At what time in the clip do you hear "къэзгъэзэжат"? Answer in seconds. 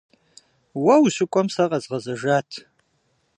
1.69-2.49